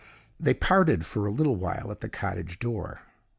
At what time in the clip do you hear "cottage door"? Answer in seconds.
2.09-3.01